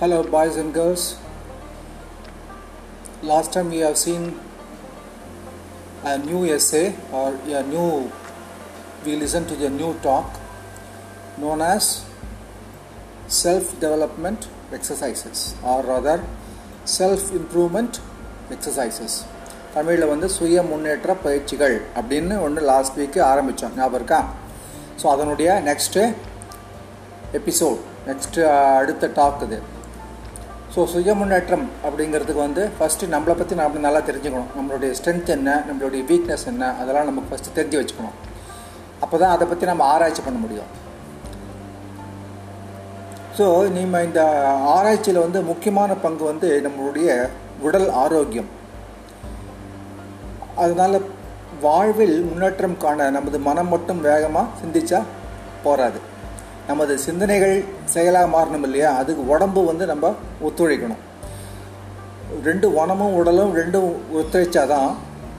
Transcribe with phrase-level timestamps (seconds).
[0.00, 1.02] Hello, boys and girls.
[3.22, 4.22] Last time we have seen
[6.04, 8.10] a new essay or a new,
[9.04, 10.40] we listened to the new talk
[11.36, 12.02] known as
[13.28, 16.16] self development exercises or rather
[16.90, 18.00] self improvement
[18.50, 19.12] exercises.
[19.74, 24.20] தமிழில் வந்து சுய முன்னேற்ற பயிற்சிகள் அப்படின்னு ஒன்று last week ஆரம்பித்தோம் ஞாபகம் இருக்கா
[25.02, 26.02] so அதனுடைய நெக்ஸ்ட்டு
[27.40, 27.78] எபிசோட்
[28.08, 28.48] நெக்ஸ்ட்டு
[28.80, 29.58] அடுத்த டாக் இது
[30.74, 34.50] ஸோ சுய முன்னேற்றம் அப்படிங்கிறதுக்கு வந்து ஃபஸ்ட்டு நம்மளை பற்றி நம்ம நல்லா தெரிஞ்சுக்கணும்.
[34.58, 38.18] நம்மளுடைய ஸ்ட்ரென்த் என்ன நம்மளுடைய வீக்னஸ் என்ன அதெல்லாம் நமக்கு ஃபஸ்ட்டு தெரிஞ்சு வச்சுக்கணும்.
[39.04, 40.70] அப்போ தான் அதை பற்றி நம்ம ஆராய்ச்சி பண்ண முடியும்.
[43.38, 43.46] ஸோ
[43.76, 44.22] நம்ம இந்த
[44.74, 47.08] ஆராய்ச்சியில் வந்து முக்கியமான பங்கு வந்து நம்மளுடைய
[47.66, 48.50] உடல் ஆரோக்கியம்.
[50.64, 50.96] அதனால்
[51.66, 55.00] வாழ்வில் முன்னேற்றம் காண நமது மனம் மட்டும் வேகமாக சிந்திச்சா
[55.66, 56.00] போகாது
[56.70, 57.56] நமது சிந்தனைகள்
[57.94, 58.90] செயலாக மாறணும் இல்லையா?
[59.02, 60.14] அதுக்கு உடம்பு வந்து நம்ம
[60.46, 61.02] ஒத்துழைக்கணும்.
[62.48, 64.90] ரெண்டு உணமும் உடலும் ரெண்டும் ஒத்துழைச்சா தான்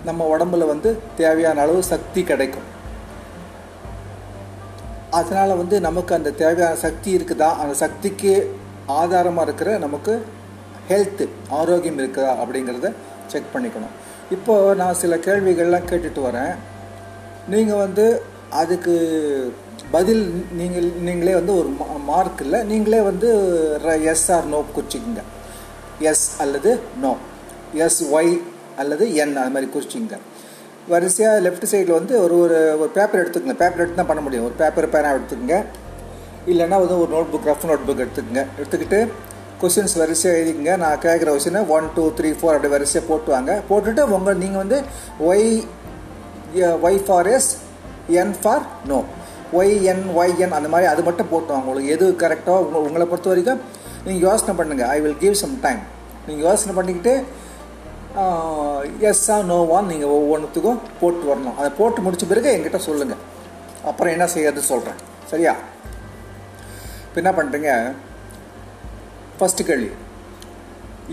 [0.08, 2.68] நம்ம உடம்புல வந்து தேவையான அளவு சக்தி கிடைக்கும்.
[5.20, 7.50] அதனால் வந்து நமக்கு அந்த தேவையான சக்தி இருக்குதா?
[7.62, 8.34] அந்த சக்திக்கு
[9.00, 10.14] ஆதாரமாக இருக்கிற நமக்கு
[10.90, 11.26] ஹெல்த்து
[11.60, 12.32] ஆரோக்கியம் இருக்குதா?
[12.44, 12.90] அப்படிங்கிறத
[13.34, 13.96] செக் பண்ணிக்கணும்.
[14.36, 16.54] இப்போது நான் சில கேள்விகள்லாம் கேட்டுட்டு வரேன்.
[17.54, 18.06] நீங்கள் வந்து
[18.62, 18.96] அதுக்கு
[19.94, 20.24] பதில்
[20.60, 21.70] நீங்கள் நீங்களே வந்து ஒரு
[22.10, 23.30] மார்க் இல்லை நீங்களே வந்து
[24.14, 25.24] எஸ் ஆர் நோ குறிச்சிக்கங்க.
[26.12, 26.72] எஸ் அல்லது
[27.04, 27.14] நோ
[27.86, 28.34] எஸ் ஒய்
[28.82, 30.18] அல்லது என் அது மாதிரி குறிச்சிங்க
[30.92, 33.58] வரிசையாக லெஃப்ட் சைடில் வந்து ஒரு ஒரு ஒரு பேப்பர் எடுத்துக்கங்க.
[33.64, 34.46] பேப்பர் எடுத்து தான் பண்ண முடியும்.
[34.48, 35.58] ஒரு பேப்பர் பேனா எடுத்துக்கங்க.
[36.52, 38.44] இல்லைன்னா வந்து ஒரு notebook rough notebook எடுத்துக்கங்க.
[38.60, 39.00] எடுத்துக்கிட்டு
[39.62, 40.76] கொஸ்டின்ஸ் வரிசையாக எழுதிக்கங்க.
[40.84, 44.80] நான் கேட்குற கொஸ்டினை ஒன் டூ த்ரீ ஃபோர் அப்படி வரிசையாக போட்டுவாங்க போட்டுட்டு உங்கள் நீங்கள் வந்து
[45.32, 45.48] Y
[46.86, 47.50] Y for yes
[48.22, 49.00] N for no
[49.60, 51.62] Y N Y N அந்த மாதிரி அது மட்டும் போட்டோம்.
[51.62, 53.62] உங்களுக்கு எது கரெக்டாக உங்களை உங்களை பொறுத்த வரைக்கும்
[54.06, 55.82] நீங்கள் யோசனை பண்ணுங்கள் I will give some time
[56.28, 57.14] நீங்கள் யோசனை பண்ணிக்கிட்டு
[59.10, 61.58] எஸ்ஸா நோவான்னு நீங்கள் ஒவ்வொன்றுத்துக்கும் போட்டு வரணும்.
[61.60, 63.22] அதை போட்டு முடிச்ச பிறகு என்கிட்ட சொல்லுங்கள்
[63.90, 65.00] அப்புறம் என்ன செய்யறது சொல்கிறேன்
[65.32, 65.54] சரியா?
[67.06, 67.72] இப்போ என்ன பண்ணுறீங்க
[69.38, 69.92] ஃபஸ்ட்டு கேள்வி.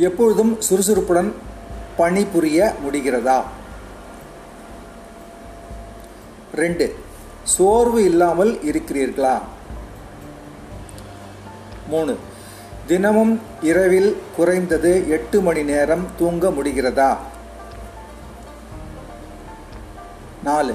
[0.08, 1.30] எப்பொழுதும் சுறுசுறுப்புடன்
[2.00, 3.38] பணிபுரிய முடிகிறதா?
[6.62, 6.86] ரெண்டு.
[7.48, 9.40] சோர்வு இல்லாமல் இருக்கிறீர்களா?
[11.88, 12.16] மூணு.
[12.86, 17.16] தினமும் இரவில் குறைந்தது எட்டு மணி நேரம் தூங்க முடிகிறதா?
[20.44, 20.74] நாலு.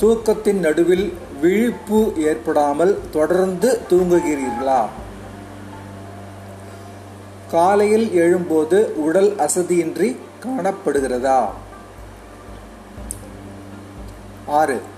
[0.00, 4.86] தூக்கத்தின் நடுவில் விழிப்பு ஏற்படாமல் தொடர்ந்து தூங்குகிறீர்களா?
[7.50, 11.48] காலையில் எழும்போது உடல் அசதியின்றி காணப்படுகிறதா?
[14.46, 14.92] ஆறு.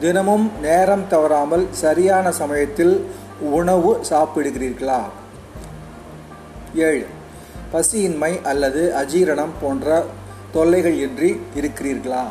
[0.00, 3.06] தினமும் நேரம் தவறாமல் சரியான சமயத்தில்
[3.40, 5.02] உணவு சாப்பிடுகிறீர்களா?
[6.74, 7.06] ஏழு.
[7.72, 10.04] பசியின்மை அல்லது அஜீரணம் போன்ற
[10.52, 12.24] தொல்லைகள் இன்றி இருக்கிறீர்களா?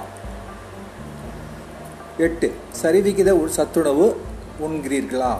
[2.17, 2.51] எட்டு.
[2.81, 4.15] சரிவிகித சத்துணவு
[4.61, 5.35] உண்கிறீர்களா?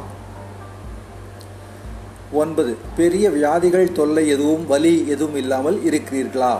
[2.31, 2.77] ஒன்பது.
[2.95, 6.57] பெரிய வியாதிகள் தொல்லை எதுவும் வலி எதுவும் இல்லாமல் இருக்கிறீர்களா?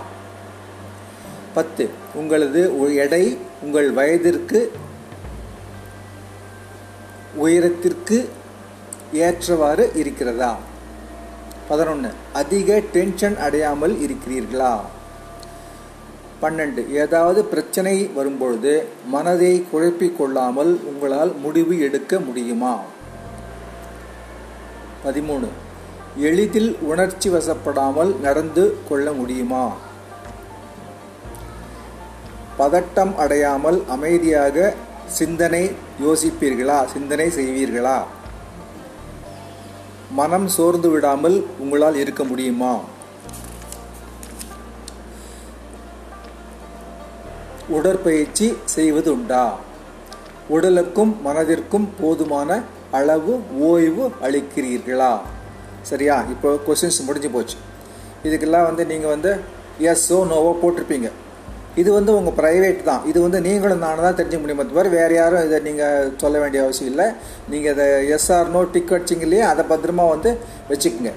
[1.54, 1.90] பத்து.
[2.16, 4.72] உங்களது எடை உங்கள் வயதிற்கு
[7.36, 8.30] உயரத்திற்கு
[9.14, 10.58] ஏற்றவாறு இருக்கிறதா?
[11.68, 14.80] பதினொன்று அதிக டென்ஷன் அடையாமல் இருக்கிறீர்களா?
[16.41, 16.91] பன்னெண்டு.
[16.91, 22.80] ஏதாவது பிரச்சனை வரும்பொழுது மனதை குழப்பிக் கொள்ளாமல் உங்களால் முடிவு எடுக்க முடியுமா?
[25.06, 25.47] பதிமூணு.
[26.18, 29.74] எளிதில் உணர்ச்சி வசப்படாமல் நடந்து கொள்ள முடியுமா?
[32.59, 34.74] பதட்டம் அடையாமல் அமைதியாக
[35.20, 35.62] சிந்தனை
[36.04, 36.86] யோசிப்பீர்களா?
[36.86, 37.98] சிந்தனை செய்வீர்களா?
[40.20, 42.80] மனம் சோர்ந்து விடாமல் உங்களால் இருக்க முடியுமா?
[47.70, 49.58] உடற்பயிற்சி செய்வது உண்டா?
[50.50, 55.12] உடலுக்கும் மனதிற்கும் போதுமான அளவு ஓய்வு அளிக்கிறீர்களா?
[55.82, 56.24] சரியா?
[56.30, 57.58] இப்போ கொஸ்டின்ஸ் முடிஞ்சு போச்சு.
[58.24, 59.32] இதுக்கெல்லாம் வந்து நீங்கள் வந்து
[59.80, 61.09] எஸ்ஸோ நோவோ போட்டிருப்பீங்க.
[61.79, 63.03] இது வந்து உங்கள் ப்ரைவேட் தான்.
[63.09, 64.64] இது வந்து நீங்களும் நானும் தான் தெரிஞ்சுக்க முடியுமே.
[64.72, 67.06] தவிர வேறு யாரும் இதை நீங்கள் சொல்ல வேண்டிய அவசியம் இல்லை.
[67.52, 67.85] நீங்கள் இதை
[68.16, 70.32] எஸ்ஆர் நோ டிக் வச்சிங்க அதை பத்திரமா வந்து
[70.72, 71.14] வச்சுக்கோங்க.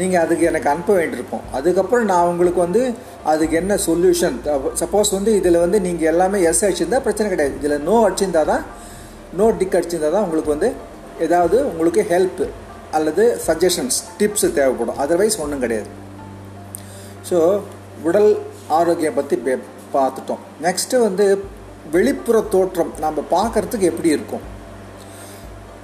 [0.00, 1.44] நீங்கள் அதுக்கு எனக்கு அனுப்ப வேண்டியிருக்கும்.
[1.58, 2.82] அதுக்கப்புறம் நான் உங்களுக்கு வந்து
[3.32, 4.36] அதுக்கு என்ன சொல்யூஷன்
[4.82, 7.56] சப்போஸ் வந்து இதில் வந்து நீங்கள் எல்லாமே எஸ் அடிச்சிருந்தா பிரச்சனை கிடையாது.
[7.60, 8.64] இதில் நோ அடிச்சிருந்தா தான்
[9.40, 10.70] நோ டிக் அடிச்சிருந்தா தான் உங்களுக்கு வந்து
[11.26, 12.44] ஏதாவது உங்களுக்கு ஹெல்ப்
[12.98, 15.00] அல்லது சஜஷன்ஸ் டிப்ஸ் தேவைப்படும்.
[15.04, 15.90] அதர்வைஸ் ஒன்றும் கிடையாது.
[17.30, 17.38] ஸோ
[18.08, 18.30] உடல்
[18.78, 19.36] ஆரோக்கியம் பற்றி
[19.94, 20.44] பார்த்துட்டோம்.
[20.62, 21.44] நெக்ஸ்ட்டு வந்து
[21.90, 22.92] வெளிப்புற தோற்றம்.
[22.98, 24.46] நம்ம பார்க்குறதுக்கு எப்படி இருக்கும்?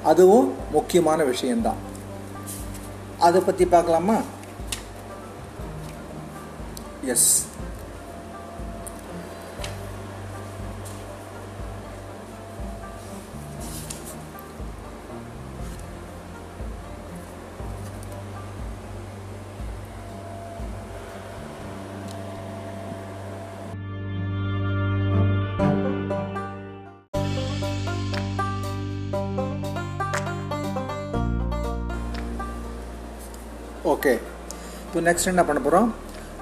[0.04, 1.80] அதுவும் முக்கியமான விஷயந்தான்
[3.18, 4.16] அதை பற்றி பார்க்கலாமா?
[7.04, 7.46] எஸ்
[35.08, 35.88] நெக்ஸ்ட் என்ன பண்ண போகிறோம்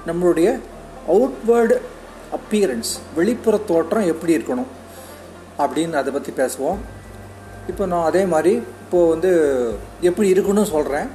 [0.07, 0.47] நம்மளுடைய
[1.13, 1.75] அவுட்வேர்டு
[2.37, 4.69] அப்பியரன்ஸ் வெளிப்புற தோற்றம் எப்படி இருக்கணும்?
[5.63, 6.79] அப்படின்னு அதை பற்றி பேசுவோம்.
[7.71, 8.53] இப்போ நான் அதே மாதிரி
[8.83, 9.31] இப்போது வந்து
[10.09, 11.07] எப்படி இருக்கணும்னு சொல்கிறேன்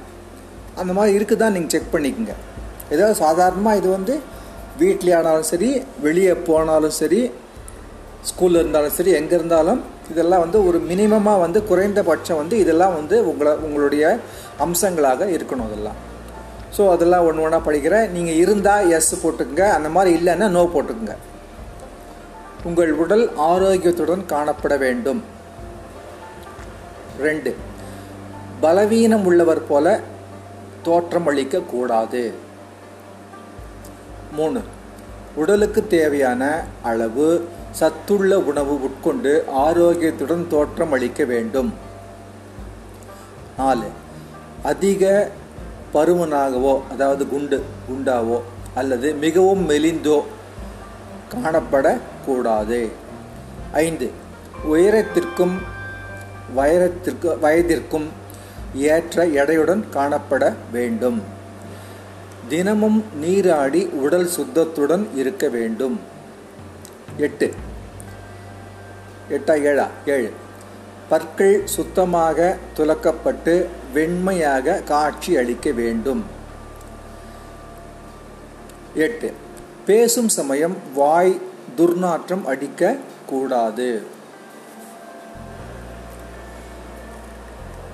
[0.81, 2.35] அந்த மாதிரி இருக்குதான் நீங்கள் செக் பண்ணிக்கோங்க.
[2.93, 4.13] ஏதாவது சாதாரணமாக இது வந்து
[4.81, 5.69] வீட்லேயே ஆனாலும் சரி
[6.05, 7.21] வெளியே போனாலும் சரி
[8.29, 9.81] ஸ்கூலில் இருந்தாலும் சரி எங்கே இருந்தாலும்
[10.11, 14.05] இதெல்லாம் வந்து ஒரு மினிமமாக வந்து குறைந்தபட்சம் வந்து இதெல்லாம் வந்து உங்களை உங்களுடைய
[14.65, 15.99] அம்சங்களாக இருக்கணும் இதெல்லாம்
[16.75, 18.09] ஸோ அதெல்லாம் ஒன்று ஒன்றா படிக்கிறேன்.
[18.15, 19.65] நீங்கள் இருந்தால் எஸ் போட்டுக்குங்க.
[19.77, 21.15] அந்த மாதிரி இல்லைன்னா நோ போட்டுக்குங்க.
[22.69, 25.21] உங்கள் உடல் ஆரோக்கியத்துடன் காணப்பட வேண்டும்.
[27.27, 27.51] ரெண்டு
[28.63, 29.95] பலவீனம் உள்ளவர் போல
[30.87, 32.21] தோற்றம் அளிக்க கூடாது.
[34.37, 34.61] மூணு
[35.41, 36.43] உடலுக்கு தேவையான
[36.89, 37.27] அளவு
[37.79, 39.33] சத்துள்ள உணவு உட்கொண்டு
[39.65, 41.69] ஆரோக்கியத்துடன் தோற்றம் அளிக்க வேண்டும்.
[43.59, 43.89] நாலு
[44.71, 45.03] அதிக
[45.93, 47.57] பருமனாகவோ அதாவது குண்டு
[47.87, 48.37] குண்டாவோ
[48.75, 50.17] அல்லது மிகவும் மெலிந்தோ
[51.33, 52.79] காணப்படக்கூடாது.
[53.71, 54.07] ஐந்து
[54.65, 55.55] உயரத்திற்கும்
[56.55, 58.07] வயரத்திற்கு வயதிற்கும்
[58.73, 61.19] ஏற்ற எடையுடன் காணப்பட வேண்டும்.
[62.49, 65.99] தினமும் நீராடி உடல் சுத்தத்துடன் இருக்க வேண்டும்.
[67.17, 67.53] எட்டு
[69.29, 70.31] எட்டா ஏழா ஏழு.
[71.09, 73.55] பற்கள் சுத்தமாக துலக்கப்பட்டு
[73.93, 76.25] வெண்மையாக காட்சி அளிக்க வேண்டும்.
[78.95, 79.33] எட்டு.
[79.85, 81.39] பேசும் சமயம் வாய்
[81.77, 82.95] துர்நாற்றம் அடிக்க
[83.25, 84.03] கூடாது.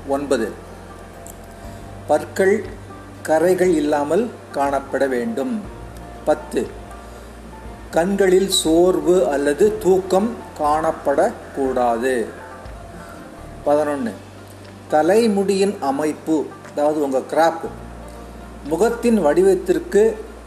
[0.07, 0.51] ஒன்பது.
[2.07, 2.63] பற்கள்
[3.21, 5.61] கரைகள் இல்லாமல் காணப்பட வேண்டும்.
[6.25, 6.67] பத்து.
[7.91, 12.25] கண்களில் சோர்வு அல்லது தூக்கம் காணப்படக்கூடாது.
[13.63, 14.25] பதினொன்று
[14.93, 16.37] தலைமுடியின் அமைப்பு
[16.69, 17.65] அதாவது உங்கள் கிராப்
[18.71, 20.03] முகத்தின் வடிவத்திற்கு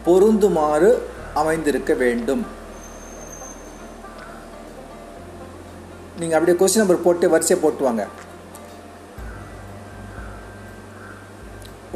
[0.06, 0.90] பொருந்துமாறு
[1.40, 2.42] அமைந்திருக்க வேண்டும்.
[6.20, 8.04] நீங்கள் அப்படியே கொஸ்டின் நம்பர் போட்டு வரிசை போட்டுவாங்க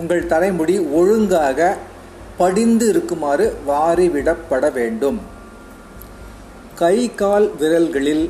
[0.00, 1.58] உங்கள் தலைமுடி ஒழுங்காக
[2.40, 5.18] படிந்து இருக்குமாறு வாரிவிடப்பட வேண்டும்.
[6.80, 8.24] கை கால் விரல்களில்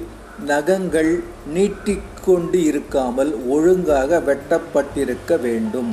[0.51, 1.13] நகங்கள்
[1.55, 5.93] நீட்டி கொண்டு இருக்காமல் ஒழுங்காக வெட்டப்பட்டிருக்க வேண்டும்.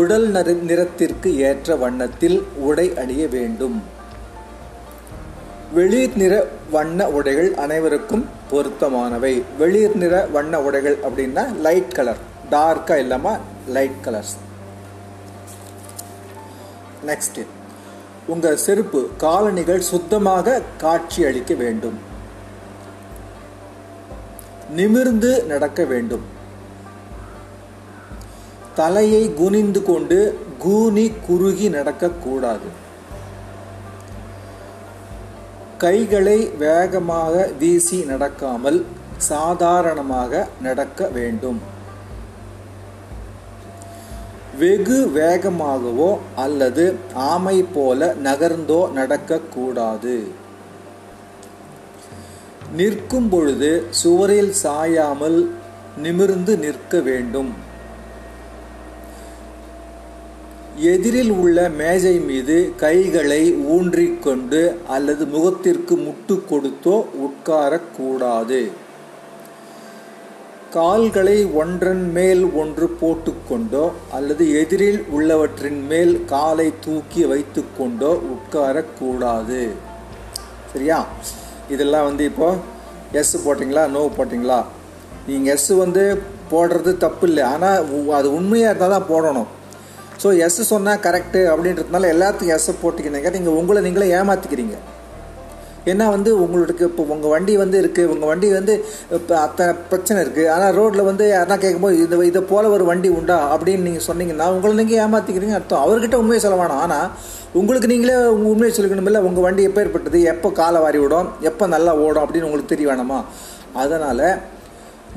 [0.00, 0.28] உடல்
[0.68, 2.38] நிறத்திற்கு ஏற்ற வண்ணத்தில்
[2.68, 3.76] உடை அணிய வேண்டும்.
[5.76, 6.34] வெளிர் நிற
[6.70, 9.34] வண்ண உடைகள் அனைவருக்கும் பொருத்தமானவை.
[9.58, 13.42] வெளிர் நிற வண்ண உடைகள் அப்படின்னா லைட் கலர் டார்க்காக இல்லாமல்
[13.76, 14.34] லைட் கலர்ஸ்
[17.10, 17.40] நெக்ஸ்ட்
[18.32, 21.96] உங்கள் செருப்பு காலணிகள் சுத்தமாக காட்சி அளிக்க வேண்டும்.
[24.70, 26.24] நிமிர்ந்து நடக்க வேண்டும்.
[28.74, 30.18] தலையை குனிந்து கொண்டு
[30.58, 32.68] கூனி குறுகி நடக்கக்கூடாது
[35.78, 38.78] கைகளை வேகமாக வீசி நடக்காமல்
[39.16, 41.60] சாதாரணமாக நடக்க வேண்டும்.
[44.58, 50.16] வெகு வேகமாகவோ அல்லது ஆமை போல நகர்ந்தோ நடக்கக்கூடாது
[52.78, 53.70] நிற்கும் பொழுது
[54.02, 55.38] சுவரில் சாயாமல்
[56.04, 57.52] நிமிர்ந்து நிற்க வேண்டும்.
[60.92, 63.42] எதிரில் உள்ள மேஜை மீது கைகளை
[63.74, 64.62] ஊன்றிக்கொண்டு
[64.94, 68.62] அல்லது முகத்திற்கு முட்டு கொடுத்தோ உட்காரக்கூடாது.
[70.76, 73.84] கால்களை ஒன்றன் மேல் ஒன்று போட்டுக்கொண்டோ
[74.16, 79.62] அல்லது எதிரில் உள்ளவற்றின் மேல் காலை தூக்கி வைத்துக்கொண்டோ உட்காரக்கூடாது.
[80.72, 81.00] சரியா?
[81.74, 82.60] இதெல்லாம் வந்து இப்போது
[83.20, 83.84] எஸ் போட்டிங்களா?
[83.96, 84.60] நோ போட்டிங்களா?
[85.28, 86.04] நீங்கள் எஸ் வந்து
[86.52, 87.44] போடுறது தப்பு இல்லை.
[87.52, 89.50] ஆனால் அது உண்மையாக இருந்தால் தான் போடணும்.
[90.22, 93.30] ஸோ எஸ் சொன்னால் கரெக்டு அப்படின்றதுனால எல்லாத்துக்கும் எஸ் போட்டிக்கினீங்க.
[93.36, 94.76] நீங்கள் உங்களை நீங்களே ஏமாற்றிக்கிறீங்க
[95.90, 98.74] ஏன்னா வந்து உங்களுக்கு இப்போ உங்கள் வண்டி வந்து இருக்குது உங்கள் வண்டி வந்து
[99.16, 103.36] இப்போ அத்தனை பிரச்சனை இருக்குது ஆனால் ரோட்டில் வந்து யாரா கேட்கும்போது இது இதை போல் ஒரு வண்டி உண்டா?
[103.54, 105.82] அப்படின்னு நீங்கள் சொன்னீங்கன்னா உங்களை நீங்கள் ஏமாற்றிக்கிறீங்க அர்த்தம்.
[105.86, 106.82] அவர்கிட்ட உண்மையை சொல்ல வேணாம்.
[106.86, 107.10] ஆனால்
[107.58, 111.64] உங்களுக்கு நீங்களே உங்கள் உண்மையை சொல்லிக்கணும் இல்லை உங்கள் வண்டி எப்போ ஏற்பட்டது எப்போ காலை வாரி விடும் எப்போ
[111.74, 113.18] நல்லா ஓடும் அப்படின்னு உங்களுக்கு தெரிய வேணாமா?
[113.82, 114.22] அதனால்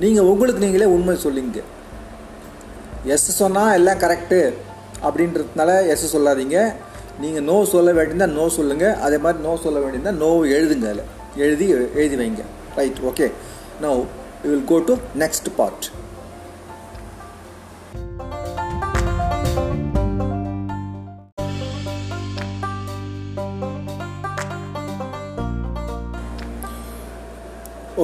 [0.04, 1.62] நீங்கள் உங்களுக்கு நீங்களே உண்மை சொல்லிங்க.
[3.14, 4.40] எஸ் சொன்னால் எல்லாம் கரெக்டு
[5.08, 6.60] அப்படின்றதுனால எஸ் சொல்லாதீங்க.
[7.24, 11.08] நீங்கள் நோ சொல்ல வேண்டியிருந்தால் நோ சொல்லுங்கள் அதே மாதிரி நோ சொல்ல வேண்டியிருந்தால் நோ எழுதுங்க அதில்.
[11.46, 11.68] எழுதி
[12.02, 12.44] எழுதி வைங்க.
[12.80, 13.28] Right okay
[13.86, 13.92] no
[14.44, 15.88] you will go to next part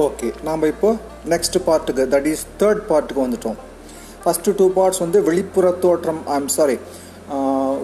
[0.02, 0.88] okay நாம் இப்போ
[1.32, 3.58] நெக்ஸ்ட் பார்ட்டுக்கு தட் இஸ் தேர்ட் பார்ட்டுக்கு வந்துட்டோம்.
[4.22, 6.76] ஃபஸ்ட்டு டூ பார்ட்ஸ் வந்து வெளிப்புற தோற்றம் ஐம் சாரி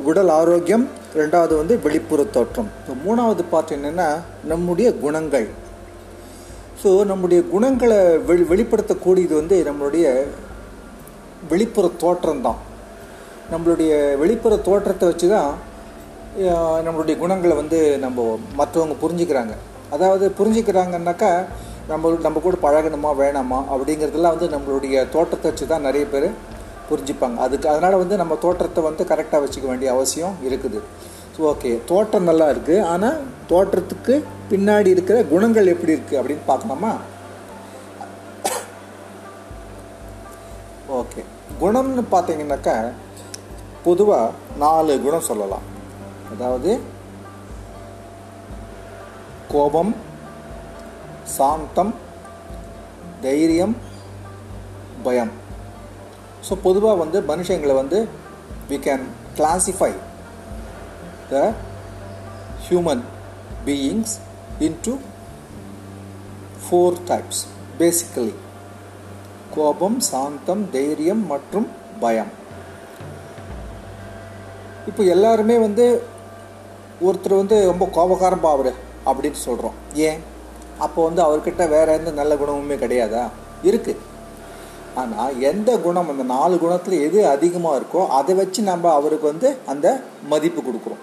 [0.08, 0.86] உடல் ஆரோக்கியம்
[1.20, 2.70] ரெண்டாவது வந்து வெளிப்புற தோற்றம்.
[2.80, 4.08] இப்போ மூணாவது பார்ட் என்னென்னா
[4.52, 5.46] நம்முடைய குணங்கள்.
[6.80, 8.00] ஸோ நம்முடைய குணங்களை
[8.30, 10.06] வெளி வெளிப்படுத்தக்கூடியது வந்து நம்மளுடைய
[11.54, 12.60] வெளிப்புற தோற்றம் தான்
[13.54, 15.50] நம்மளுடைய வெளிப்புற தோற்றத்தை வச்சு தான்
[16.86, 19.54] நம்மளுடைய குணங்களை வந்து நம்ம மற்றவங்க புரிஞ்சுக்கிறாங்க.
[19.94, 21.32] அதாவது புரிஞ்சுக்கிறாங்கன்னாக்கா
[21.90, 26.26] நம்ம நம்ம கூட பழகணுமா வேணாமா அப்படிங்கிறதெல்லாம் வந்து நம்மளுடைய தோற்றத்தை வச்சு தான் நிறைய பேர்
[26.88, 27.36] புரிஞ்சுப்பாங்க.
[27.44, 30.80] அதுக்கு அதனால் வந்து நம்ம தோற்றத்தை வந்து கரெக்டாக வச்சுக்க வேண்டிய அவசியம் இருக்குது.
[31.34, 33.18] ஸோ ஓகே தோற்றம் நல்லா இருக்குது ஆனால்
[33.52, 34.14] தோற்றத்துக்கு
[34.50, 36.92] பின்னாடி இருக்கிற குணங்கள் எப்படி இருக்குது அப்படின்னு பார்க்கணுமா?
[41.00, 41.22] ஓகே
[41.62, 42.76] குணம்னு பார்த்தீங்கன்னாக்கா
[43.86, 45.66] பொதுவாக நாலு குணம் சொல்லலாம்.
[46.34, 46.70] அதாவது
[49.52, 49.92] கோபம்
[51.36, 51.92] சாந்தம்
[53.24, 53.74] தைரியம்
[55.06, 55.32] பயம்.
[56.46, 57.98] ஸோ பொதுவாக வந்து மனுஷங்களை வந்து
[58.70, 59.04] we can
[59.38, 59.92] classify
[61.32, 61.42] the
[62.66, 63.02] human
[63.66, 64.14] beings
[64.66, 64.94] into
[66.62, 67.42] four types
[67.80, 68.34] basically
[69.54, 71.68] கோபம் சாந்தம் தைரியம் மற்றும்
[72.02, 72.32] பயம்.
[74.88, 75.86] இப்போ எல்லாருமே வந்து
[77.06, 78.72] ஒருத்தர் வந்து ரொம்ப கோபக்காரம் பாவரு
[79.10, 79.76] அப்படின்னு சொல்கிறோம்
[80.08, 80.20] ஏன்?
[80.86, 83.24] அப்போ வந்து அவர்கிட்ட வேற எந்த நல்ல குணமுமே கிடையாதா?
[83.68, 84.02] இருக்குது
[85.00, 89.86] ஆனால் எந்த குணம் அந்த நாலு குணத்தில் எது அதிகமாக இருக்கோ அதை வச்சு நம்ம அவருக்கு வந்து அந்த
[90.32, 91.02] மதிப்பு கொடுக்குறோம்.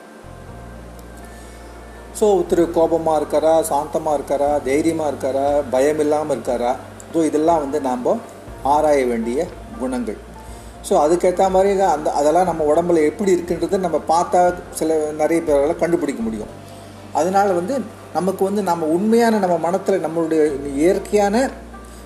[2.20, 6.72] ஸோ ஒருத்தர் கோபமாக இருக்காரா சாந்தமாக இருக்காரா தைரியமாக இருக்காரா பயம் இல்லாமல் இருக்காரா?
[7.14, 8.08] ஸோ இதெல்லாம் வந்து நாம்
[8.76, 9.48] ஆராய வேண்டிய
[9.82, 10.20] குணங்கள்.
[10.88, 14.42] ஸோ அதுக்கேற்ற மாதிரி தான் அந்த அதெல்லாம் நம்ம உடம்புல எப்படி இருக்குன்றதை நம்ம பார்த்தா
[14.80, 16.52] சில நிறைய பேரால் கண்டுபிடிக்க முடியும்.
[17.20, 17.76] அதனால் வந்து
[18.18, 20.42] நமக்கு வந்து நம்ம உண்மையான நம்ம மனத்தில் நம்மளுடைய
[20.82, 21.36] இயற்கையான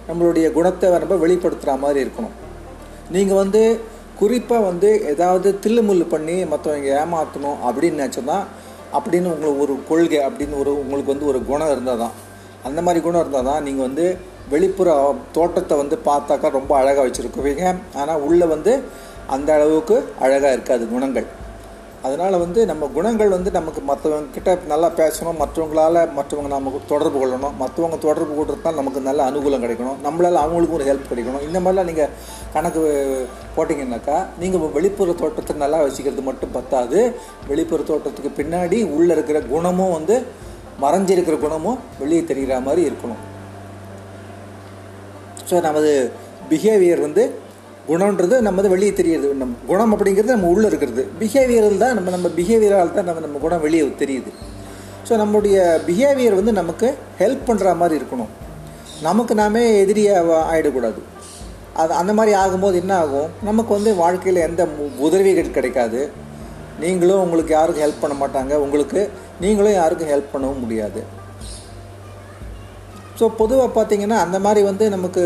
[0.10, 2.36] நம்மளுடைய குணத்தை நம்ம வெளிப்படுத்துகிற மாதிரி இருக்கணும்.
[3.15, 3.62] நீங்கள் வந்து
[4.22, 8.38] குறிப்பாக வந்து ஏதாவது தில்லுமுள்ளு பண்ணி மற்றவங்க ஏமாற்றணும் அப்படின்னு நினச்சோன்னா
[8.98, 12.15] அப்படின்னு உங்களுக்கு ஒரு கொள்கை அப்படின்னு ஒரு உங்களுக்கு வந்து ஒரு குணம் இருந்தால் தான்
[12.68, 14.06] அந்த மாதிரி குணம் இருந்தால் தான் நீங்கள் வந்து
[14.53, 14.89] வெளிப்புற
[15.38, 17.65] தோட்டத்தை வந்து பார்த்தாக்கா ரொம்ப அழகாக வச்சுருக்குவீங்க
[18.01, 18.74] ஆனால் உள்ளே வந்து
[19.36, 21.27] அந்த அளவுக்கு அழகாக இருக்காது குணங்கள்.
[22.05, 27.53] அதனால் வந்து நம்ம குணங்கள் வந்து நமக்கு மற்றவங்க கிட்ட நல்லா பேசணும் மற்றவங்களால் மற்றவங்க நமக்கு தொடர்பு கொள்ளணும்.
[27.62, 30.00] மற்றவங்க தொடர்பு கொள்றதுனால நமக்கு நல்ல அனுகூலம் கிடைக்கணும்.
[30.05, 31.43] நம்மளால் அவங்களுக்கும் ஒரு ஹெல்ப் கிடைக்கணும்.
[31.48, 32.13] இந்த மாதிரிலாம் நீங்கள்
[32.55, 32.81] கணக்கு
[33.58, 37.01] போட்டிங்கன்னாக்கா நீங்கள் வெளிப்புற தோட்டத்தை நல்லா வச்சுக்கிறது மட்டும் பத்தாது.
[37.51, 40.17] வெளிப்புற தோட்டத்துக்கு பின்னாடி உள்ளே இருக்கிற குணமும் வந்து
[40.86, 43.22] மறைஞ்சிருக்கிற குணமும் வெளியே தெரிகிற மாதிரி இருக்கணும்.
[45.50, 45.93] ஸோ நமது
[46.50, 47.24] பிஹேவியர் வந்து
[47.89, 49.27] குணன்றது நம்ம வெளியே தெரியுது.
[49.41, 51.03] நம்ம குணம் அப்படிங்கிறது நம்ம உள்ளே இருக்கிறது.
[51.21, 54.31] பிஹேவியரில் தான் நம்ம நம்ம பிஹேவியரால் தான் நம்ம நம்ம குணம் வெளியே தெரியுது.
[55.07, 55.57] ஸோ நம்மளுடைய
[55.88, 56.89] பிஹேவியர் வந்து நமக்கு
[57.21, 58.31] ஹெல்ப் பண்ணுற மாதிரி இருக்கணும்.
[59.07, 61.01] நமக்கு நாமே எதிரியாக ஆகிடக்கூடாது
[61.81, 63.29] அது அந்த மாதிரி ஆகும்போது என்ன ஆகும்?
[63.50, 64.61] நமக்கு வந்து வாழ்க்கையில் எந்த
[65.07, 66.01] உதவிகள் கிடைக்காது.
[66.83, 68.53] நீங்களும் உங்களுக்கு யாருக்கும் ஹெல்ப் பண்ண மாட்டாங்க.
[68.65, 69.01] உங்களுக்கு
[69.43, 71.01] நீங்களும் யாருக்கும் ஹெல்ப் பண்ணவும் முடியாது.
[73.19, 75.23] ஸோ பொதுவாக பார்த்தீங்கன்னா அந்த மாதிரி வந்து நமக்கு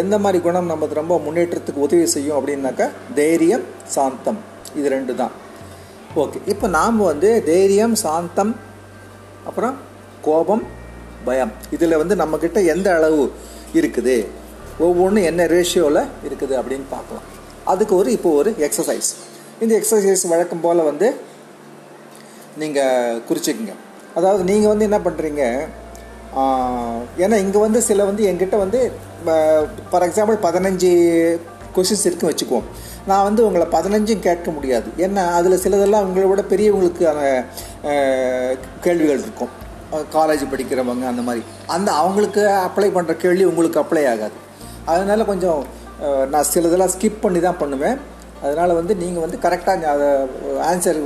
[0.00, 2.86] எந்த மாதிரி குணம் நமக்கு ரொம்ப முன்னேற்றத்துக்கு உதவி செய்யும் அப்படின்னாக்கா
[3.18, 4.38] தைரியம் சாந்தம்.
[4.78, 5.32] இது ரெண்டு தான்.
[6.22, 8.52] ஓகே இப்போ நாம் வந்து தைரியம் சாந்தம்
[9.48, 9.74] அப்புறம்
[10.26, 10.64] கோபம்
[11.26, 11.52] பயம்.
[11.76, 13.22] இதில் வந்து நம்மக்கிட்ட எந்த அளவு
[13.78, 14.16] இருக்குது?
[14.86, 17.26] ஒவ்வொன்றும் என்ன ரேஷியோவில் இருக்குது அப்படின்னு பார்க்கலாம்.
[17.72, 19.10] அதுக்கு ஒரு இப்போ ஒரு எக்ஸசைஸ்
[19.62, 21.08] இந்த எக்ஸசைஸ் வழக்கம் போல் வந்து
[22.62, 23.74] நீங்கள் குறிச்சிக்கங்க.
[24.18, 25.42] அதாவது நீங்கள் வந்து என்ன பண்ணுறீங்க
[27.24, 28.80] ஏன்னா இங்கே வந்து சில வந்து எங்கிட்ட வந்து
[29.90, 30.90] ஃபார் எக்ஸாம்பிள் பதினஞ்சு
[31.76, 32.68] கொஷின்ஸ் இருக்குன்னு வச்சுக்குவோம்.
[33.10, 34.88] நான் வந்து உங்களை பதினஞ்சும் கேட்க முடியாது.
[35.04, 37.20] ஏன்னா அதில் சிலதெல்லாம் உங்களை விட பெரியவங்களுக்கான
[38.86, 39.52] கேள்விகள் இருக்கும்.
[40.16, 41.42] காலேஜ் படிக்கிறவங்க அந்த மாதிரி.
[41.76, 44.36] அந்த அவங்களுக்கு அப்ளை பண்ணுற கேள்வி உங்களுக்கு அப்ளை ஆகாது.
[44.92, 45.60] அதனால் கொஞ்சம்
[46.32, 47.98] நான் சிலதெல்லாம் ஸ்கிப் பண்ணி தான் பண்ணுவேன்.
[48.44, 50.08] அதனால் வந்து நீங்கள் வந்து கரெக்டாக அதை
[50.68, 51.00] ஆன்சர்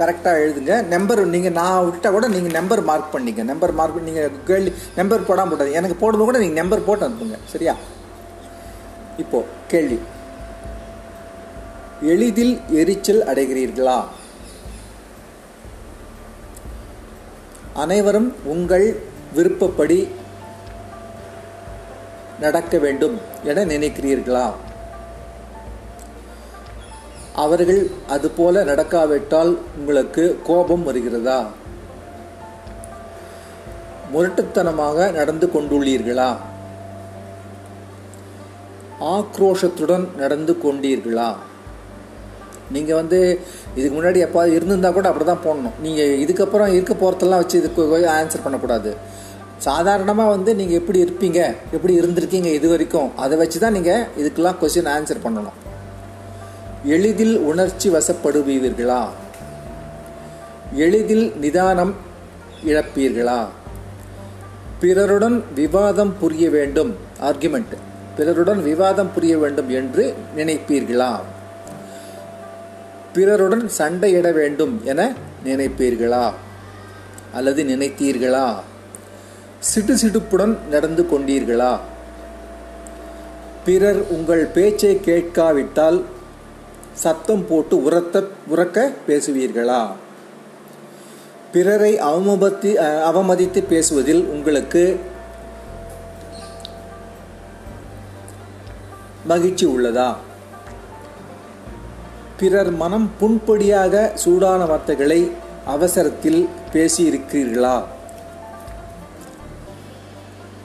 [0.00, 0.72] கரெக்டாக எழுதுங்க.
[0.94, 3.42] நம்பர் நீங்கள் நான் விட்டால் கூட நீங்கள் நம்பர் மார்க் பண்ணிங்க.
[3.50, 7.38] நம்பர் மார்க் நீங்கள் கேள்வி நம்பர் போடாமல் போட்டாது எனக்கு போடும்போது கூட நீங்கள் நம்பர் போட்டு அனுப்புங்க.
[7.54, 7.74] சரியா?
[9.22, 9.98] இப்போது கேள்வி.
[12.12, 13.98] எளிதில் எரிச்சல் அடைகிறீர்களா?
[17.84, 18.86] அனைவரும் உங்கள்
[19.36, 19.98] விருப்பப்படி
[22.44, 23.16] நடக்க வேண்டும்
[23.50, 24.46] என நினைக்கிறீர்களா?
[27.42, 27.80] அவர்கள்
[28.14, 31.40] அதுபோல நடக்காவிட்டால் உங்களுக்கு கோபம் வருகிறதா?
[34.12, 36.30] முரட்டுத்தனமாக நடந்து கொண்டுள்ளீர்களா?
[39.16, 41.28] ஆக்ரோஷத்துடன் நடந்து கொண்டீர்களா?
[42.74, 43.18] நீங்கள் வந்து
[43.78, 45.76] இதுக்கு முன்னாடி எப்பாவது இருந்திருந்தால் கூட அப்படி தான் போடணும்.
[45.84, 48.92] நீங்கள் இதுக்கப்புறம் இருக்க போகிறதெல்லாம் வச்சு இதுக்கு ஆன்சர் பண்ணக்கூடாது.
[49.68, 51.40] சாதாரணமாக வந்து நீங்கள் எப்படி இருப்பீங்க?
[51.76, 53.12] எப்படி இருந்திருக்கீங்க இது வரைக்கும்?
[53.24, 55.58] அதை வச்சு தான் நீங்கள் இதுக்கெல்லாம் கொஸ்டின் ஆன்சர் பண்ணணும்.
[56.86, 59.08] எளிதில் உணர்ச்சி வசப்படுவீர்களா?
[60.72, 61.94] எளிதில் நிதானம்
[62.66, 63.46] இழப்பீர்களா?
[64.80, 66.96] பிறருடன் விவாதம் புரிய வேண்டும்.
[67.22, 67.76] ஆர்குமெண்ட்
[68.16, 71.20] பிறருடன் விவாதம் புரிய வேண்டும் என்று நினைப்பீர்களா?
[73.12, 75.12] பிறருடன் சண்டையிட வேண்டும் என
[75.44, 76.32] நினைப்பீர்களா?
[77.34, 78.54] அல்லது நினைத்தீர்களா?
[79.58, 81.78] சிடு சிடுப்புடன் நடந்து கொண்டீர்களா?
[83.64, 86.04] பிறர் உங்கள் பேச்சை கேட்காவிட்டால்
[87.02, 88.22] சத்தம் போட்டு உரத்த
[88.54, 89.80] உறக்க பேசுவீர்களா?
[91.52, 92.72] பிறரை அவமதி
[93.10, 94.82] அவமதித்து பேசுவதில் உங்களுக்கு
[99.24, 100.08] மகிழ்ச்சி உள்ளதா?
[102.40, 105.20] பிறர் மனம் புண்படியாக சூடான வார்த்தைகளை
[105.64, 107.76] அவசரத்தில் பேசியிருக்கிறீர்களா?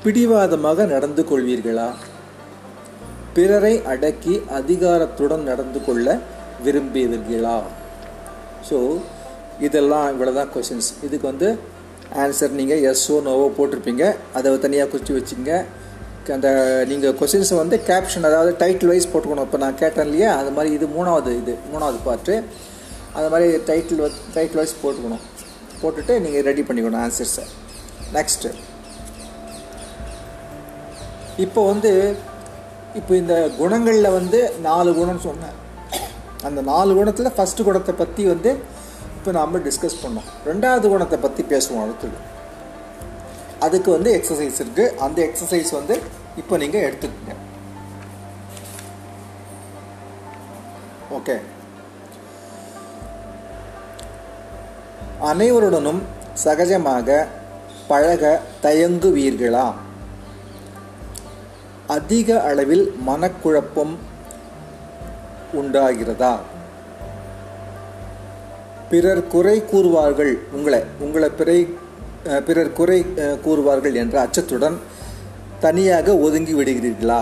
[0.03, 1.89] பிடிவாதமாக நடந்து கொள்வீர்களா?
[3.35, 6.07] பிறரை அடக்கி அதிகாரத்துடன் நடந்து கொள்ள
[6.65, 7.57] விரும்புவீர்களா
[8.69, 8.77] ஸோ
[9.67, 11.50] இதெல்லாம் இவ்வளோ தான் கொஷின்ஸ் இதுக்கு வந்து
[12.23, 14.05] ஆன்சர் நீங்கள் எஸ்ஓ நோவோ போட்டிருப்பீங்க.
[14.38, 15.51] அதை தனியாக குறித்து வச்சுங்க
[16.35, 16.50] அந்த
[16.89, 19.47] நீங்கள் கொஷின்ஸை வந்து கேப்ஷன் அதாவது டைட்டில் வைஸ் போட்டுக்கணும்.
[19.47, 20.31] இப்போ நான் கேட்டேன் இல்லையா?
[20.39, 22.33] அது மாதிரி இது மூணாவது இது மூணாவது பார்ட்டு
[23.17, 24.01] அது மாதிரி டைட்டில்
[24.35, 25.23] டைட்டில் வைஸ் போட்டுக்கணும்.
[25.81, 27.45] போட்டுட்டு நீங்கள் ரெடி பண்ணிக்கணும் ஆன்சர்ஸை
[28.17, 28.51] நெக்ஸ்ட்டு
[31.45, 31.91] இப்போ வந்து
[33.00, 35.57] இப்போ இந்த குணங்களில் வந்து நாலு குணம்னு சொன்னேன்.
[36.48, 38.51] அந்த நாலு குணத்தில் ஃபஸ்ட்டு குணத்தை பற்றி வந்து
[39.18, 40.29] இப்போ நாம் டிஸ்கஸ் பண்ணோம்.
[40.50, 42.18] ரெண்டாவது குணத்தை பற்றி பேசுவோம் அடுத்தது.
[43.66, 45.96] அதுக்கு வந்து எக்ஸசைஸ் இருக்குது அந்த எக்ஸசைஸ் வந்து
[46.42, 47.35] இப்போ நீங்கள் எடுத்துக்கங்க.
[51.18, 51.35] ஓகே
[55.29, 56.01] அனைவருடனும்
[56.44, 57.18] சகஜமாக
[57.89, 58.24] பழக
[58.66, 59.66] தயங்குவீர்களா?
[61.96, 63.94] அதிக அளவில் மனக்குழப்பம்
[65.60, 66.34] உண்டாகிறதா?
[68.92, 70.34] பிறர் குறை கூறுவார்கள்.
[70.58, 71.60] உங்களை உங்களை பிறை
[72.48, 72.98] பிறர் குறை
[73.46, 74.77] கூறுவார்கள் என்ற அச்சத்துடன்
[75.66, 77.22] தனியாக ஒதுங்கி விடுகிறீர்களா?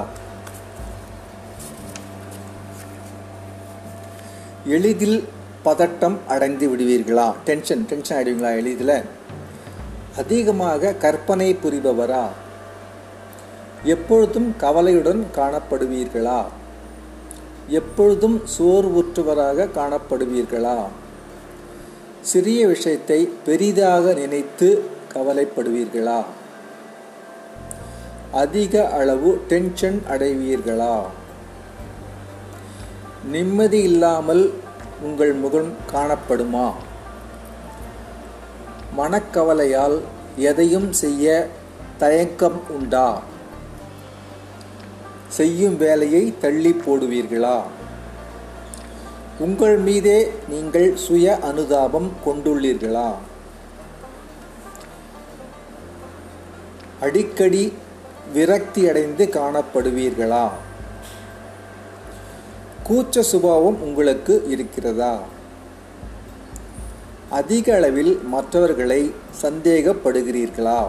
[4.78, 5.20] எளிதில்
[5.68, 7.28] பதட்டம் அடைந்து விடுவீர்களா?
[7.48, 8.96] டென்ஷன் டென்ஷன் ஆகிடுவீங்களா எளிதில்?
[10.22, 12.24] அதிகமாக கற்பனை புரிபவரா?
[13.84, 16.44] எப்பொழுதும் கவலையுடன் காணப்படுவீர்களா?
[17.68, 20.84] எப்பொழுதும் சோர்வுற்றவராக காணப்படுவீர்களா?
[22.22, 26.24] சிறிய விஷயத்தை பெரிதாக நினைத்து கவலைப்படுவீர்களா?
[28.32, 31.02] அதிக அளவு டென்ஷன் அடைவீர்களா?
[33.32, 34.54] நிம்மதி இல்லாமல்
[35.02, 36.72] உங்கள் முகம் காணப்படுமா?
[38.98, 40.02] மனக்கவலையால்
[40.36, 41.50] எதையும் செய்ய
[41.98, 43.22] தயக்கம் உண்டா?
[45.30, 47.58] செய்யும் வேலையை தள்ளி போடுவீர்களா?
[49.40, 53.10] உங்கள் மீதே நீங்கள் சுய அனுதாபம் கொண்டுள்ளீர்களா?
[57.00, 57.74] அடிக்கடி
[58.34, 60.46] விரக்தி அடைந்து காணப்படுவீர்களா?
[62.88, 65.14] கூச்ச சுபாவம் உங்களுக்கு இருக்கிறதா?
[67.30, 69.02] அதிக அளவில் மற்றவர்களை
[69.42, 70.80] சந்தேகப்படுகிறீர்களா?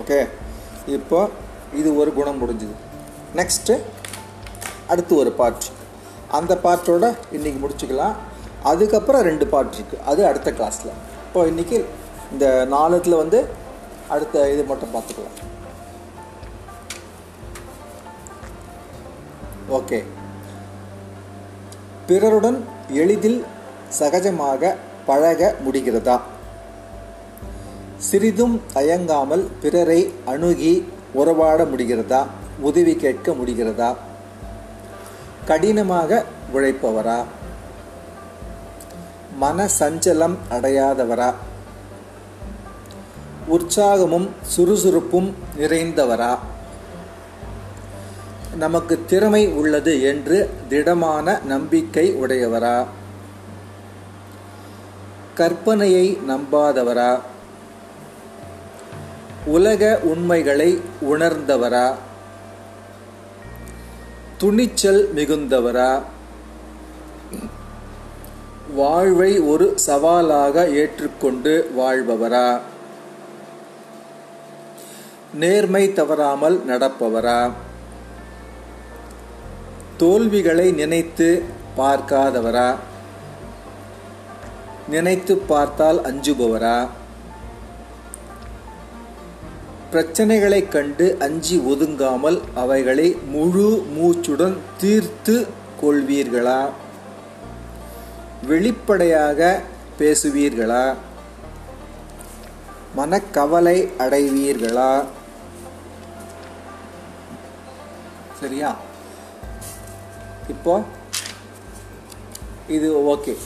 [0.00, 0.20] ஓகே
[0.86, 1.28] இப்போ
[1.80, 2.74] இது ஒரு குணம் முடிஞ்சுது.
[3.38, 3.74] நெக்ஸ்ட்டு
[4.92, 5.66] அடுத்து ஒரு பார்ட்
[6.38, 7.06] அந்த பார்ட்டோட
[7.36, 8.16] இன்றைக்கி முடிச்சுக்கலாம்.
[8.70, 10.92] அதுக்கப்புறம் ரெண்டு பார்ட் இருக்குது அது அடுத்த கிளாஸில்
[11.26, 11.78] இப்போ இன்றைக்கி
[12.34, 13.38] இந்த நாலுத்தில் வந்து
[14.14, 15.38] அடுத்த இது மட்டும் பார்த்துக்கலாம்.
[19.78, 19.98] ஓகே
[22.08, 22.58] பிறருடன்
[23.02, 23.40] எளிதில்
[23.98, 24.72] சகஜமாக
[25.08, 26.16] பழக முடிகிறதா?
[28.08, 30.00] சிறிதும் தயங்காமல் பிறரை
[30.32, 30.74] அணுகி
[31.14, 32.26] உறவாட முடிகிறதா?
[32.58, 33.96] உதவி கேட்க முடிகிறதா?
[35.44, 37.24] கடினமாக உழைப்பவரா?
[39.36, 41.34] மன சஞ்சலம் அடையாதவரா?
[43.50, 46.38] உற்சாகமும் சுறுசுறுப்பும் நிறைந்தவரா?
[48.54, 52.86] நமக்கு திறமை உள்ளது என்று திடமான நம்பிக்கை உடையவரா?
[55.36, 57.20] கற்பனையை நம்பாதவரா?
[59.46, 61.94] உலக உண்மைகளை உணர்ந்தவரா?
[64.38, 66.02] துணிச்சல் மிகுந்தவரா?
[68.74, 72.60] வாழ்வை ஒரு சவாலாக ஏற்றுக்கொண்டு வாழ்பவரா?
[75.34, 77.50] நேர்மை தவறாமல் நடப்பவரா?
[79.96, 81.42] தோல்விகளை நினைத்து
[81.76, 82.74] பார்க்காதவரா?
[84.88, 86.88] நினைத்து பார்த்தால் அஞ்சுபவரா?
[89.92, 95.46] பிரச்சனைகளைக் கண்டு அஞ்சி ஒதுங்காமல் அவைகளை முழு மூச்சுடன் தீர்த்து
[95.82, 96.68] கொள்வீர்களா?
[98.46, 99.60] வெளிப்படையாக
[99.98, 100.94] பேசுவீர்களா?
[102.96, 105.04] மனக்கவலை அடைவீர்களா?
[108.40, 108.76] சரியா?
[110.48, 110.82] இப்போ?
[112.68, 113.36] இது ஓகே.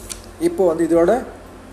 [0.40, 1.24] இப்போ வந்து இதோட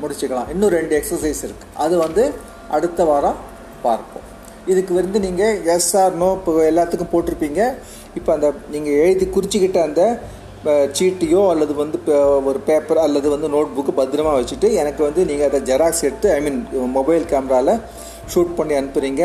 [0.01, 0.49] முடிச்சுக்கலாம்.
[0.49, 1.67] இன்னும் ரெண்டு எக்ஸசைஸ் இருக்கு.
[1.73, 2.33] அது வந்து
[2.69, 3.35] அடுத்த வாரம்
[3.81, 4.32] பார்ப்போம்.
[4.71, 7.61] இதுக்கு வந்து நீங்கள் எஸ் ஆர் நோ இப்போ எல்லாத்துக்கும் போட்டிருப்பீங்க.
[8.19, 10.01] இப்போ அந்த நீங்கள் எழுதி குறிச்சிக்கிட்ட அந்த
[10.97, 11.97] சீட்டையோ அல்லது வந்து
[12.49, 16.37] ஒரு பேப்பர் அல்லது வந்து நோட் புக்கு பத்திரமா வச்சுட்டு எனக்கு வந்து நீங்கள் அதை ஜெராக்ஸ் எடுத்து ஐ
[16.45, 16.59] மீன்
[16.97, 17.81] மொபைல் கேமராவில்
[18.33, 19.23] ஷூட் பண்ணி அனுப்புகிறீங்க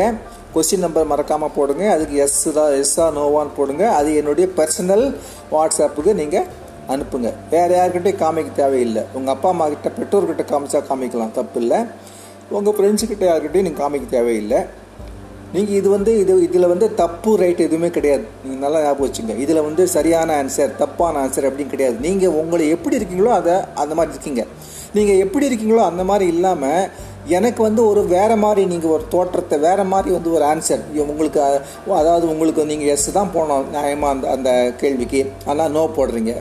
[0.53, 1.83] கொஸ்டின் நம்பர் மறக்காமல் போடுங்க.
[1.95, 3.83] அதுக்கு எஸ் தான் எஸ்ஸா நோவான்னு போடுங்க.
[3.99, 5.05] அது என்னுடைய பர்சனல்
[5.53, 6.47] வாட்ஸ்அப்புக்கு நீங்கள்
[6.93, 7.31] அனுப்புங்க.
[7.53, 9.03] வேறு யார்கிட்டையும் காமிக்க தேவையில்லை.
[9.17, 11.33] உங்கள் அப்பா அம்மா கிட்ட பெற்றோர்கிட்ட காமிச்சா காமிக்கலாம்.
[11.39, 11.79] தப்பு இல்லை
[12.57, 14.61] உங்கள் ஃப்ரெண்ட்ஸுக்கிட்ட யார்கிட்டையும் நீங்கள் காமிக்க தேவையில்லை.
[15.53, 18.25] நீங்கள் இது வந்து இது இதில் வந்து தப்பு ரைட் எதுவுமே கிடையாது.
[18.43, 19.35] நீங்கள் நல்லா ஞாபகம் வச்சுங்க.
[19.43, 21.95] இதில் வந்து சரியான ஆன்சர் தப்பான ஆன்சர் அப்படின்னு கிடையாது.
[22.07, 24.43] நீங்கள் உங்களை எப்படி இருக்கீங்களோ அதை அந்த மாதிரி இருக்கீங்க.
[24.97, 27.07] நீங்கள் எப்படி இருக்கீங்களோ அந்த மாதிரி இல்லாமல்
[27.37, 30.83] எனக்கு வந்து ஒரு வேறு மாதிரி நீங்கள் ஒரு தோற்றத்தை வேறு மாதிரி வந்து ஒரு ஆன்சர்
[31.13, 31.39] உங்களுக்கு
[32.01, 35.21] அதாவது உங்களுக்கு நீங்கள் எஸ் தான் போடணும் நியாயமாக அந்த அந்த கேள்விக்கு.
[35.51, 36.35] ஆனால் நோ போடுறீங்க.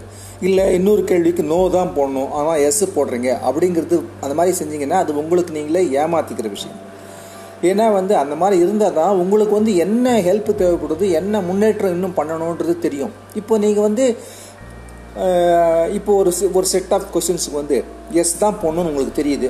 [0.48, 2.30] இல்லை இன்னொரு கேள்விக்கு நோ தான் போடணும்.
[2.40, 3.30] ஆனால் எஸ் போடுறீங்க.
[3.50, 6.78] அப்படிங்கிறது அந்த மாதிரி செஞ்சீங்கன்னா அது உங்களுக்கு நீங்களே ஏமாற்றிக்கிற விஷயம்.
[7.70, 12.74] ஏன்னா வந்து அந்த மாதிரி இருந்தால் தான் உங்களுக்கு வந்து என்ன ஹெல்ப் தேவைப்படுது என்ன முன்னேற்றம் இன்னும் பண்ணணுன்றது
[12.78, 13.12] தெரியும்.
[13.40, 14.04] இப்போ நீங்கள் வந்து
[15.98, 17.78] இப்போ ஒரு ஒரு செட் ஆஃப் கொஷின்ஸுக்கு வந்து
[18.22, 19.48] எஸ் தான் போடணும்னு உங்களுக்கு தெரியுது.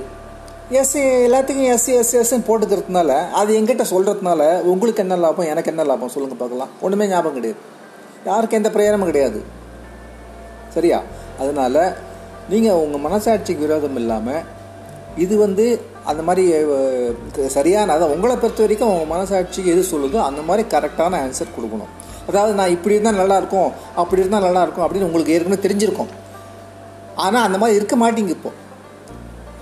[0.80, 4.42] எஸ் எல்லாத்துக்கும் எஸ் எஸ் எஸ்ன்னு போட்டுக்கிறதுனால அது எங்கிட்ட சொல்கிறதுனால
[4.72, 6.72] உங்களுக்கு என்ன லாபம் எனக்கு என்ன லாபம் சொல்லுங்கள் பார்க்கலாம்.
[6.80, 7.60] ஒன்றுமே ஞாபகம் கிடையாது.
[8.26, 9.40] யாருக்கு எந்த பிரயோஜனமும் கிடையாது.
[10.74, 10.98] சரியா?
[11.40, 11.80] அதனால்
[12.48, 14.44] நீங்கள் உங்கள் மனசாட்சிக்கு விரோதம் இல்லாமல்
[15.24, 15.64] இது வந்து
[16.10, 16.44] அந்த மாதிரி
[17.56, 21.90] சரியான அதான் உங்களை பொறுத்த வரைக்கும் உங்கள் மனசாட்சிக்கு எது சொல்லுதோ அந்த மாதிரி கரெக்டான ஆன்சர் கொடுக்கணும்.
[22.30, 23.68] அதாவது நான் இப்படி இருந்தால் நல்லாயிருக்கும்
[24.00, 26.10] அப்படி இருந்தால் நல்லாயிருக்கும் அப்படின்னு உங்களுக்கு ஏற்கனவே தெரிஞ்சிருக்கும்.
[27.26, 28.52] ஆனால் அந்த மாதிரி இருக்க மாட்டீங்க இப்போ.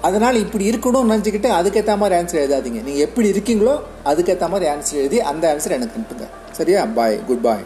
[0.07, 2.81] அதனால் இப்படி இருக்கணும்னு நினச்சிக்கிட்டு அதுக்கேற்ற மாதிரி ஆன்சர் எழுதாதீங்க.
[2.89, 3.75] நீங்கள் எப்படி இருக்கீங்களோ
[4.11, 6.27] அதுக்கேற்ற மாதிரி ஆன்சர் எழுதி அந்த ஆன்சர் எனக்கு அனுப்புங்க.
[6.59, 6.83] சரியா?
[6.99, 7.65] பாய் குட் பாய்